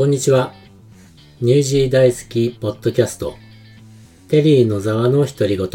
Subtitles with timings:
[0.00, 0.54] こんにちは。
[1.42, 3.36] ニュージー大好きポッドキャスト、
[4.28, 5.68] テリー野沢の独り言。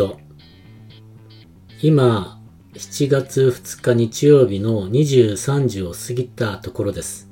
[1.84, 2.42] 今、
[2.74, 7.30] 7月2日日曜日の23時を過ぎたところです。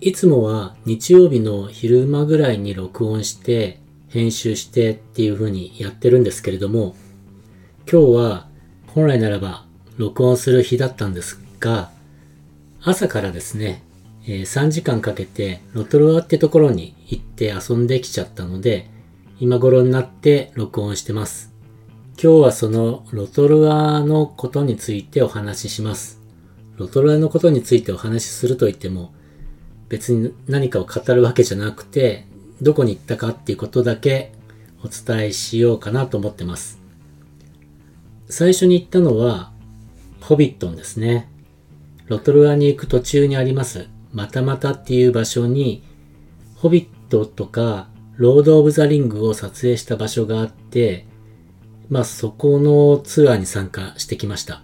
[0.00, 6.94] いつもは日曜日の昼間ぐらいに録音して、編集してっていう風にやってるんですけれども、
[7.90, 8.48] 今日は
[8.86, 11.90] 本来ならば録音する日だったんですが、
[12.80, 13.83] 朝からですね、
[14.26, 18.88] えー、3時間かけてロトルアってところに行って遊んできちゃったので、
[19.40, 21.52] 今頃になって録音してます。
[22.22, 26.22] 今日はそのロトルアのことについてお話しします。
[26.76, 29.12] ロトルアのことについてお話しすると言っても、
[29.88, 32.26] 別に何かを語るわけじゃなくて、
[32.62, 34.32] どこに行ったかっていうことだけ
[34.82, 36.80] お伝えしようかなと思ってます。
[38.28, 39.52] 最初に行ったのは、
[40.20, 41.28] ホビットンですね。
[42.06, 45.82] ロトルアに行く途中にあります、またまたっていう場所に、
[46.54, 51.06] ホビットとか、ロード・オブ・ザ・リングを撮影した場所があって、
[51.90, 54.62] まあそこのツアーに参加してきました。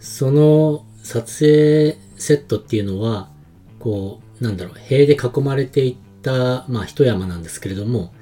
[0.00, 3.30] その撮影セットっていうのは、
[3.78, 8.12] こう、なんだろう、塀で囲まれていった、まあ一山なんですけれども、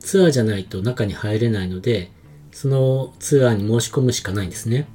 [0.00, 2.10] ツアーじゃないと中に入れないので、
[2.52, 4.88] そのツアーに申し込むしかないんですね。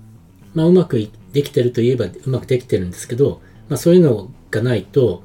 [0.56, 5.24] まあうまくできてるといえばうまくできてるんですけど、まあそういうのをがないと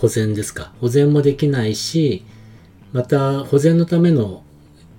[0.00, 0.72] 保全ですか？
[0.80, 2.24] 保全もできないし、
[2.92, 4.42] また保全のための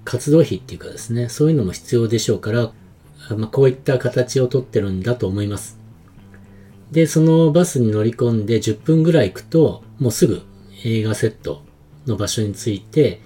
[0.06, 2.72] 活動費っていうかですね、そういうのも必要でしょうから、
[3.36, 5.78] まあ、こういった形をとってるんだと思います。
[6.92, 10.44] で、そのバスに乗り込んで10分ぐらい行くと、もうすぐ
[10.86, 11.62] 映画セット
[12.06, 13.20] の場所について、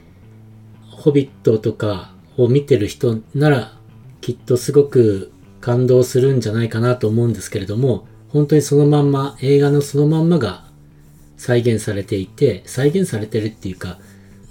[0.89, 3.77] ホビットとかを見てる人なら、
[4.21, 10.63] きっとすごく感動するんじゃないかなと思うんですけれども、本当にそのまんま、映画のそのまんまが
[11.37, 13.97] 再現されていて、再現されてるっていうか、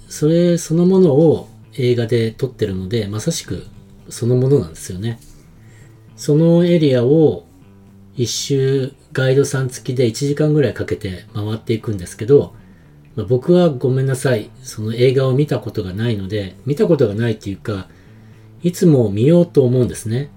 [0.07, 3.65] それそのものを映画で撮ってるので、まさしく
[4.09, 5.19] そのものなんですよね。
[6.15, 7.45] そのエリアを
[8.15, 12.53] 一周ガイドさん付きで1時間ぐらいかけて回っていくんですけど、
[13.15, 14.49] まあ、僕はごめんなさい。
[14.61, 17.87] その映画を見たことがないので、見たことがないっていうか、
[18.63, 20.29] いつも見ようと思うんですね。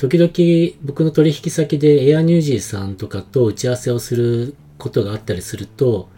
[0.00, 6.08] 時々僕の取引先でエアニュージーさんとかと打ち合わせをすることがあったりすると、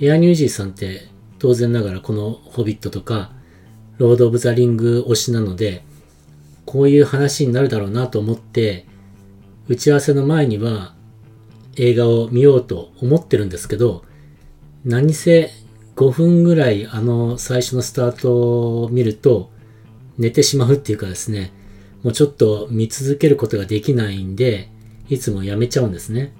[0.00, 1.08] エアニュージーさんって
[1.40, 3.32] 当然ながらこのホビットとか、
[3.98, 5.82] ロード・オブ・ザ・リング推しなので、
[6.64, 8.86] こういう話になるだろうなと思って、
[9.66, 10.94] 打ち合わせの前には
[11.76, 14.04] 映画を見ようと思ってるんですけど、
[14.84, 15.50] 何せ
[15.96, 19.50] 5分ぐらいあの最初のスタートを見ると
[20.18, 21.52] 寝てしまうっていうかですね、
[22.04, 24.70] もうちょっと見続けることができないんで、
[25.08, 26.32] いつもやめちゃうんですね。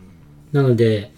[0.53, 1.13] なので、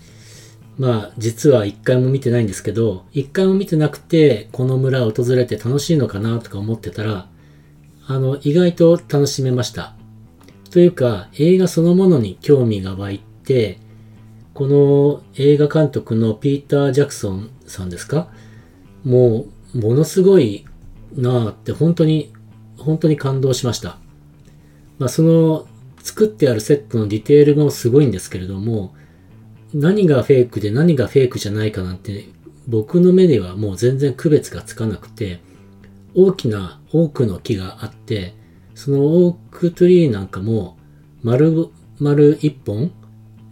[0.79, 7.29] まあ、実は一回も見てないんですけど、一回も見てなくて、この村を訪れて楽しいのかなとか思ってたら、
[8.07, 9.97] あの、意外と楽しめました。
[10.71, 13.78] というか、映画そのものに興味が湧いて、
[14.55, 18.28] この映画監督のピーター・ジャクソンさんですか？
[19.03, 20.67] もう、ものすごい
[21.15, 22.33] なぁって本当に、
[22.78, 23.99] 本当に感動しました。
[24.99, 25.67] まあ、その
[26.03, 28.95] 作ってあるセットのディテールもすごいんですけれども、
[29.75, 32.27] 何がフェイクで何がフェイクじゃないかなんて、
[32.69, 35.41] 僕の目ではもう全然区別がつかなくて、
[36.15, 38.34] 大きな多くの木があって、
[38.75, 40.77] そのオークトリーなんかも
[41.23, 42.93] 丸々一本、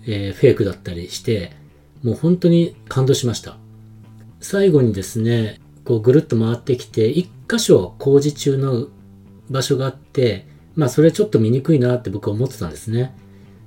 [0.07, 1.53] えー、フェイクだったりして、
[2.03, 3.57] もう本当に感動しました。
[4.41, 8.89] 最後にですね、こうぐるっと回ってきて、一箇所工事中の
[9.51, 10.47] 場所があって、
[10.77, 13.15] まあそれちょっと見にくいなって僕は思ってたんですね。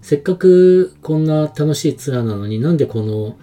[0.01, 3.37] せっかくこんな楽しいツアーなのになんでこの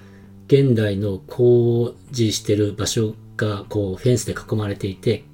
[0.47, 5.25] 現代の工事してる場所がこうフェンスで囲まれていて、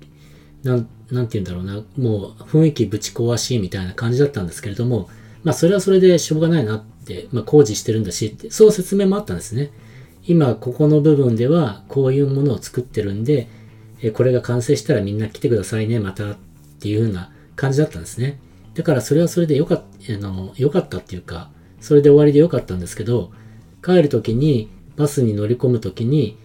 [0.63, 5.09] なん、なんて言うんだろうな、もう雰囲気ぶち壊しみたいな感じだったんですけれども、
[5.43, 9.71] まあそれはそれでしょうがないなって、まあ工事してるんだしって、そう説明もあったんですね。
[10.27, 13.49] 今ここの部分ではこういうものを作ってるんで、
[14.15, 16.37] これが完成したらみんな来てくださいね、またっ
[16.79, 18.41] ていう風な感じだったんですね。
[18.73, 23.33] だからそれはそれでよかった、あの、良かったっていうか、それで終わりでよかったんですけど、
[23.85, 26.39] 帰るときに、バスに乗り込むときに、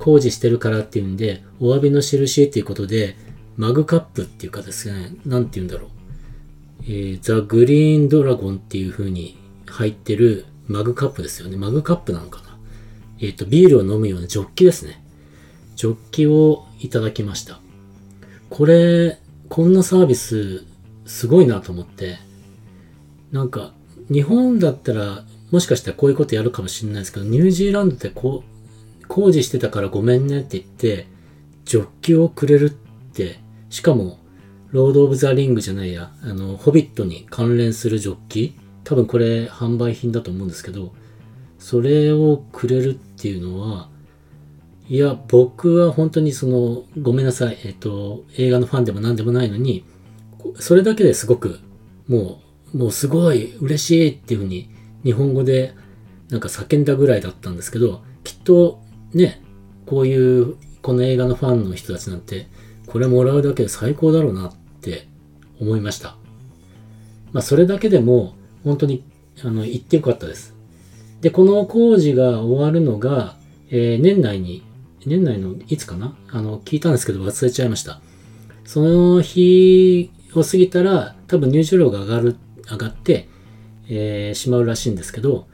[0.00, 3.16] 工事してるからっていうんで、お詫びの印っていうことで、
[3.56, 5.90] マグカップっていうかですね、なんて言うんだろう。
[6.84, 11.56] えー、ザ・グリーンドラゴンっていう風に入ってるマグカップですよね。
[11.56, 12.56] マグカップなのかな。
[13.20, 15.02] えっ、ー、と、ビールを飲むようなジョッキですね。
[15.76, 17.60] ジョッキをいただきました。
[18.50, 20.64] これ、こんなサービス
[21.06, 22.18] すごいなと思って、
[23.32, 23.72] なんか、
[24.10, 31.06] 日本だったら、もしかしたらこういうことやるかもしれないですけど、ニュージーランドってこう、工事してたからごめんねって言って、
[31.64, 33.40] ジョッキをくれるって、
[33.70, 34.18] しかも、
[34.70, 38.54] ロード・オブ・ザ・リングじゃないや、あの、ホビットに関連するジョッキ
[38.84, 40.94] 多分これ販売品だと思うんですけど、
[41.58, 43.90] それをくれるっていうのは、
[44.88, 49.84] いや、僕は本当にその、ごめんなさい、えっと、映画のファンでも何でもないのに、
[50.58, 51.60] それだけですごく、
[52.08, 52.40] も
[52.72, 54.70] う、もうすごい嬉しいっていうふうに、
[55.04, 55.74] 日本語で
[56.30, 58.80] なんか叫んだぐらいだったんですけど、きっと
[59.12, 59.42] ね、
[59.86, 62.48] こういうこの映画のファンの人たちなんて、
[62.86, 65.06] これもらうだけで最高だろうなって
[65.60, 66.16] 思いました。
[67.32, 69.04] まあそれだけでも本当に
[69.42, 70.54] あの言ってよかったです。
[71.20, 73.36] で、この工事が終わるのが、
[73.70, 74.62] えー、年内に、
[75.06, 76.16] 年内のいつかな？
[76.30, 78.00] あの、聞いたんですけど忘れちゃいました。
[78.64, 82.36] その日を過ぎたら多分入場料が上がる、
[82.70, 83.28] 上がって、
[83.88, 85.46] えー、しまうらしいんですけど、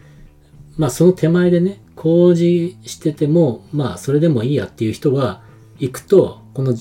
[0.77, 5.43] まあその手前でね、工事してても、まあそれでもいいやっていう人は、
[5.79, 6.75] 行くと、この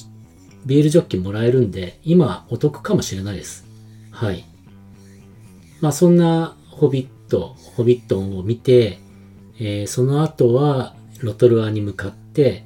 [0.65, 3.67] ビールジョッキもらえるんで、今お得かもしれないです。
[4.09, 4.45] はい。
[5.81, 8.99] まあそんなホビット、ホビットンを見て、
[9.59, 12.65] えー、その後はロトルアに向かって、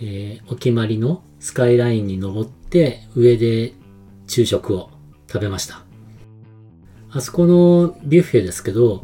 [0.00, 3.72] えー、お決まりのスカイラインに登って上で
[4.26, 4.90] 昼食を
[5.28, 5.82] 食べました。
[7.10, 9.02] あそこのビュッフェですけど、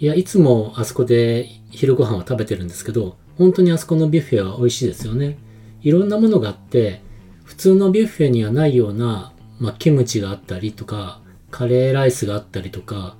[0.00, 5.38] いや、いつもあそこで昼ご飯は食べてるんですけど、本当にあそこのビュッフェは美味しいですよね。
[5.82, 7.02] いろんなものがあって、
[7.44, 13.16] 普通のビュッフェにはないような、まあ、キムチがあったりとか、カレーライスがあったりとか、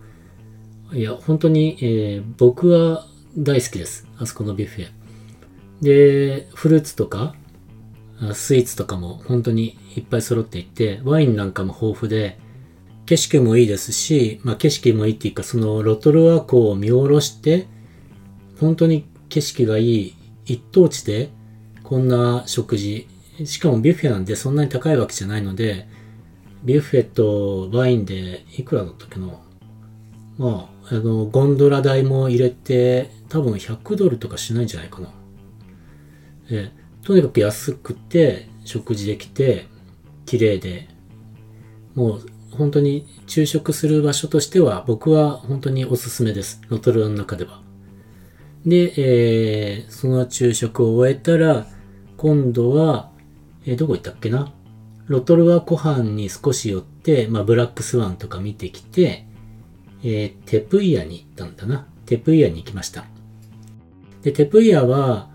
[0.94, 4.06] いや、本当に、えー、僕は大好きです。
[4.18, 4.90] あそこのビュッフェ。
[5.80, 7.34] で、フルーツとか、
[8.34, 12.38] スイーツとかも本当にいっぱい揃っていて、ワインなんかも豊富で、
[13.06, 17.66] 景色もいいですし、まあ景色もいいっていうか、そのロトルア湖を見下ろして、
[18.60, 20.14] 本当に景色がいい
[20.44, 21.30] 一等地で、
[21.82, 23.08] こんな食事、
[23.44, 25.88] しかもビュッフェなんでそんなに高いわけじゃないので、
[26.64, 29.26] ビュッフェとワインでいくらだったっけな
[30.38, 35.08] まあ、あの、ゴンドラ代も入れて、多分100ドルとかしないんじゃないかな。
[36.50, 36.70] え
[37.02, 39.66] とにかく安くて、食事できて、
[40.26, 40.88] 綺麗で、
[41.94, 46.60] もう本当に昼食する場所としては僕は本当におすすめです。
[46.68, 47.62] ロトルアの中では。
[48.66, 51.66] で、えー、その昼食を終えたら、
[52.18, 53.10] 今度は、
[53.64, 54.52] えー、どこ行ったっけな？
[55.06, 59.26] ロトルア湖畔に少し寄って、まあ、ブラックスワンとか見てきて、
[60.02, 61.86] えー、テプイヤに行ったんだな。
[62.06, 63.04] テプイヤに行きました。
[64.22, 65.30] で、テプイヤは、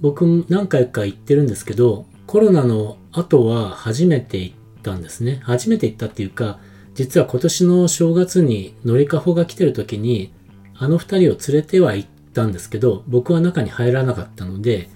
[0.00, 5.40] 僕何回か行ってるんですけど、コロナの後は初めて行ったんですね。
[5.42, 6.58] 初めて行ったっていうか、
[6.94, 10.32] 実は今年の正月に乗りかほが来てる時に、
[10.76, 14.88] あの二人を連れては行ったんですけど、僕は中に入らなかったので、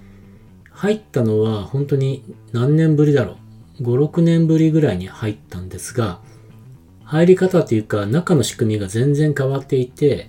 [0.70, 2.22] 入ったのは本当に
[2.52, 3.36] 何年ぶりだろ
[3.80, 3.82] う。
[3.82, 6.20] 5、6年ぶりぐらいに入ったんですが、
[7.08, 10.28] 入り方というか中の仕組みが全然変わっていて、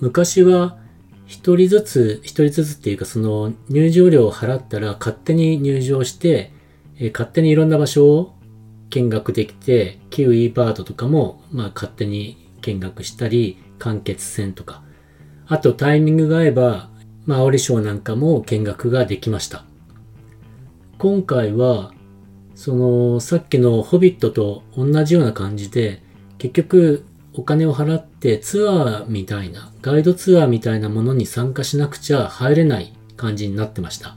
[0.00, 0.78] 昔は
[1.26, 6.52] 一人ずつ、一人ずつっていうかその入場料を払ったら勝手に入場して、
[7.00, 8.36] え勝手にいろんな場所を
[8.90, 14.82] 見学できて、キウイバードとかも、まあ勝手に見学したり、間欠泉とか。
[15.48, 16.90] あとタイミングが合えば、
[17.26, 19.64] まあ、オリショーなんかも見学ができました。
[20.98, 21.92] 今回は、
[22.58, 26.02] その、さっきのホビットと同じような感じで、
[26.38, 34.16] 結局、お金を払ってツアーみたいな、ガイドツアーみたいなものに参加しなくちゃ入れない感じになってました。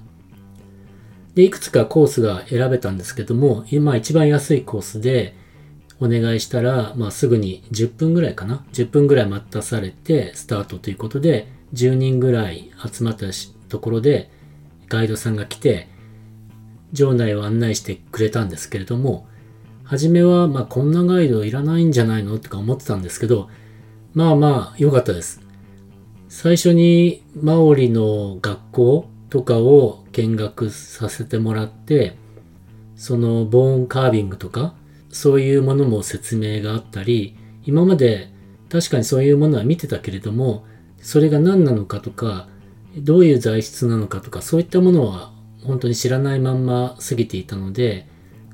[1.35, 5.35] で、いくつかコースが選べたんですけども、今一番安いコースで
[5.99, 13.27] お願いしたら、まあすぐに10分ぐらいかな ?10 分ぐらい待たされてスタートということで、10人ぐらい集まった
[13.69, 14.31] ところで
[14.89, 15.91] ガイドさんが来て、
[16.93, 19.27] 場内を案内してくれたんですけれども、
[19.83, 23.49] 初めは、まあこんなガイドいらないんじゃないのとか思ってたんですけど、
[24.13, 25.41] まあまあ良かったです。
[26.29, 32.15] 最初にマオリの学校とかを見学させてもらって、
[32.95, 34.73] そのボーンカービングとか、
[35.09, 38.31] そういうものも説明があったり、今まで
[38.69, 40.65] 確かにそういうものは見てたけれども、
[41.01, 42.47] それが何なのかとか、
[42.97, 48.07] どういう材質なのかとか、そういったものは本当に知らないまんま過ぎていたので、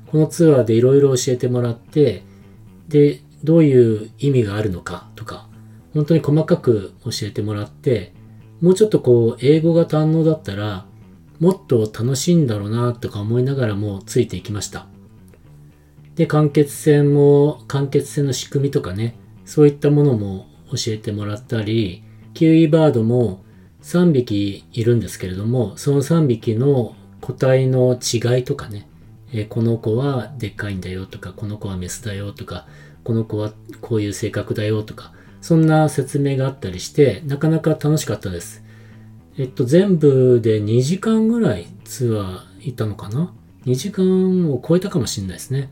[0.06, 2.24] このツアーでいろいろ教えてもらって、
[2.88, 5.48] で、どういう意味があるのかとか、
[5.94, 8.14] 本当に細かく教えてもらって、
[8.60, 10.86] もうちょっとこう、英語が堪能だったら、
[11.38, 14.86] もっと楽しいんだろうなとか思いながらもついていきました。
[16.16, 22.02] で、間欠泉も、間欠泉の仕組みとかね、そういったものも教えてもらったり、
[22.34, 23.44] キウイバードも、
[23.82, 28.88] 3匹いるんですけれども、その3匹の個体の違いとかね、
[29.32, 32.66] えー、この子はでっかいんだよとか、この子はメスだよとか、
[33.04, 38.64] この子はこういう性格だよとか、そんな説明があったりして、なかなか楽しかったです。
[39.36, 43.32] えっと、全部で2時間ぐらいツアーいたのかな
[43.66, 45.70] ?2 時間を超えたかもしれないですね。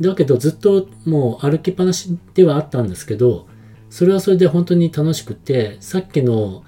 [0.00, 3.46] だけどずっともう歩きっぱなしではあったんですけど、
[3.90, 6.64] それはそれで本当に楽しくて、さっきの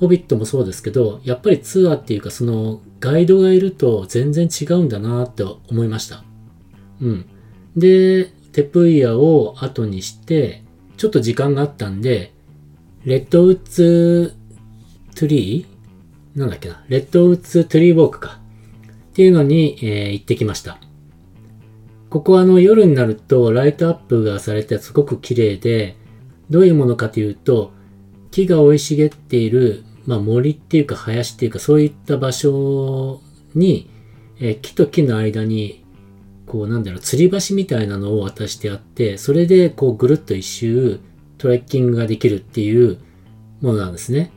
[0.00, 6.24] ホビットもそうですけど、やっぱりツアーっていうかそのガイドがいると全然違うんだなって思いました。
[7.02, 7.26] うん。
[7.76, 10.64] で、テプイヤを後にして、
[10.96, 12.32] ちょっと時間があったんで、
[13.04, 14.34] レッドウッズ
[15.14, 18.40] トゥリーなんだっけなレッドウッズトゥリーウォークか。
[19.10, 20.78] っていうのに、えー、行ってきました。
[22.08, 25.96] ここはあの夜になるとライトアップがされてすごく綺麗で、
[26.48, 27.72] どういうものかというと、
[28.30, 33.22] 木が生い茂っている、まあ、森っていうか林っていうかそういった場所
[33.54, 33.88] に、
[34.40, 35.84] え木と木の間に、
[36.46, 40.98] こうなんだろう、吊り橋みたいなのを渡してあって、それでこうぐるっと一周
[41.38, 42.98] トレッキングができるっていう
[43.60, 44.32] ものなんですね。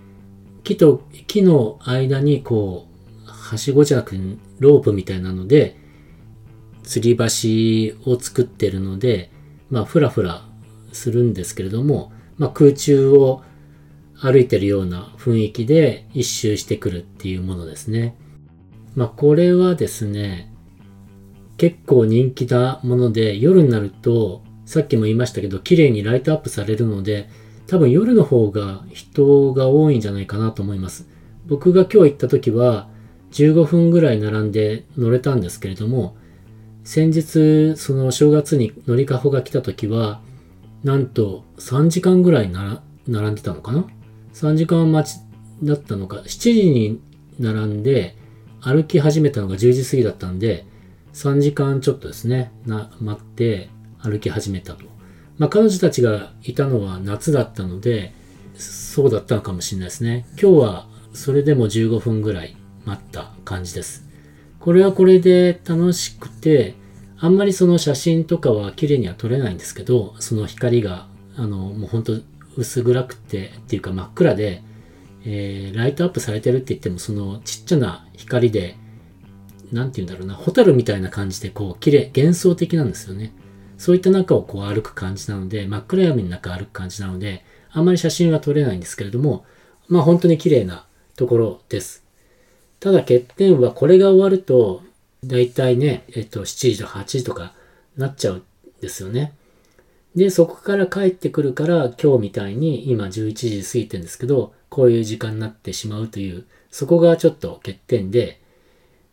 [0.63, 2.85] 木と木の間にこ
[3.25, 4.15] う、はしごじゃなく
[4.59, 5.75] ロープみたいなので、
[6.83, 9.31] 吊り橋を作ってるので、
[9.71, 10.45] まあ、ふらふら
[10.91, 13.41] するんですけれども、まあ、空中を
[14.23, 18.15] 歩いてるような雰囲気で一周してくるっていうものですね。
[18.95, 20.49] まあ、これはですね、
[21.57, 27.27] 結構人気なもので、夜になると、さっきも言いましたけど、綺麗にライトアップされるので、
[27.67, 31.05] 多分夜の方が人が多いんじゃないかなと思います。
[31.45, 32.87] 僕が今日行った時は、
[33.31, 36.15] 15分ぐらい並んで乗れたんですけれども、
[36.85, 40.21] 先日、その正月に乗りかほが来た時は、
[40.83, 43.85] なんと3時間ぐらいなら並んでたのかな？
[44.33, 45.21] ?3 時間待ち
[45.63, 47.01] だったのか、7時に
[47.39, 48.15] 並んで
[48.61, 50.65] 歩き始めたのが10時過ぎだったんで、
[51.13, 54.85] 3時間ちょっとですね、な、待って歩き始めたと。
[55.37, 58.13] まあ彼女たちがいたのは夏だったので、
[58.55, 60.25] そうだったのかもしれないですね。
[60.41, 64.05] 今日はそれでも15分ぐらい待った感じです。
[64.59, 66.75] これはこれで楽しくて、
[67.19, 72.19] あんまりその写真とかは綺麗には撮れないんですけど、その光が、あの、もうほんと
[72.57, 74.63] 薄暗くて、っていうか真っ暗で、
[75.25, 78.75] えー、ライトアップされてるって言っても、そのちっちゃな光で、
[79.71, 83.33] なんて言うんだろうな、ホタルみたいな感じで、こう、綺麗、幻想的なんですよね。
[83.77, 89.45] そういった中をこう歩く感じなので、真っ暗闇の中歩く感じなので、あんまり写真は撮れないんですけれども、
[89.87, 92.03] まあ本当に綺麗なところです。
[92.79, 94.83] ただ欠点はこれが終わると、
[95.23, 97.53] だいたいね、えっと、7時とか8時とか
[97.97, 98.43] なっちゃうん
[98.81, 99.33] ですよね。
[100.15, 108.41] で、そこから帰ってくるから、今日みたいに今11時過ぎてんですけど、こういう時間になってしまうという、そこがちょっと欠点で、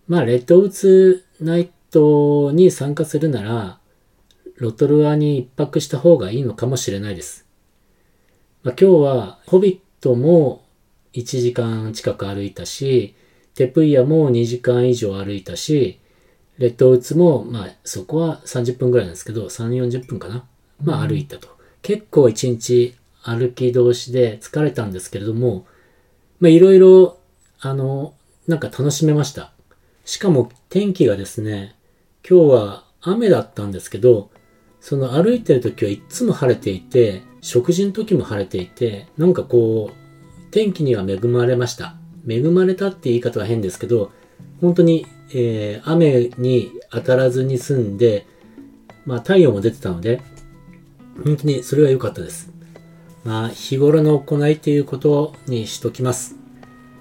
[0.09, 3.80] まあ、レッドウッズナイトに参加するなら、
[4.57, 7.47] ロトルアに一泊した方がいいのかもしれないです。
[8.62, 10.64] まあ、今日は、ホビットも
[11.14, 13.14] 1時間近く歩いたし、
[13.54, 15.99] テプイヤも2時間以上歩いたし、
[16.59, 20.45] レッドウッズも、まあ、そこは30分ぐらいなんですけど、3、40分かな。
[20.83, 21.49] まあ、歩いたと。
[21.83, 25.67] 結構一日歩き通しで疲れたんですけれども、
[26.41, 27.19] まあ、いろいろ、
[27.61, 28.15] あの、
[28.47, 29.53] なんか楽しめました。
[30.05, 31.77] しかも天気がですね、
[32.29, 34.31] 今日は雨だったんですけど、
[34.81, 41.95] その歩いてる時はいつも晴れていて、食事の時も晴れていて、なんかこう、天気には恵まれました。
[42.29, 44.11] 恵まれたって言い方は変ですけど、
[44.61, 48.27] 本当に、えー、雨に当たらずに済んで、
[49.07, 50.23] まあ太陽も出てたので、
[51.25, 52.52] 本当にそれは良かったです。
[53.25, 56.37] まあ日頃の行いということにしときます。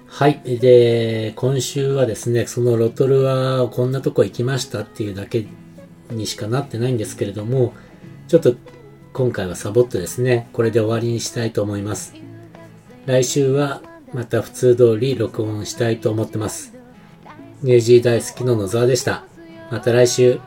[0.06, 0.40] はい。
[0.44, 5.46] で、今週はですね、そのロトルはこんなとこ行きましたっていうだけ
[6.10, 7.72] にしかなってないんですけれども、
[8.28, 8.54] ちょっと
[9.12, 12.14] 今回はサボってですね、これで終わりにしたいと思います。
[13.06, 16.74] 来週はまた普通通り録音したいと思ってます。
[17.62, 19.24] ニュージー大好きの野沢でした。
[19.70, 20.40] また来週。